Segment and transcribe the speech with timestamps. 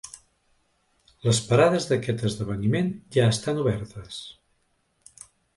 [1.27, 4.21] Les parades d’aquest esdeveniment ja estan obertes.